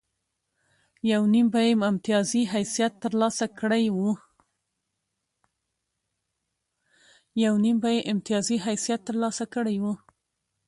یو 1.11 1.21
نیم 7.73 7.85
به 7.93 7.99
یې 8.07 8.11
امتیازي 8.13 8.57
حیثیت 8.65 9.01
ترلاسه 9.11 9.45
کړی 9.57 9.77
و. 9.85 9.87